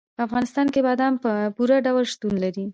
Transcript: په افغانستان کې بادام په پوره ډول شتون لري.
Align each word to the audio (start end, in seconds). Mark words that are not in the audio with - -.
په 0.17 0.21
افغانستان 0.27 0.67
کې 0.73 0.79
بادام 0.87 1.13
په 1.23 1.31
پوره 1.55 1.77
ډول 1.85 2.05
شتون 2.13 2.33
لري. 2.43 2.65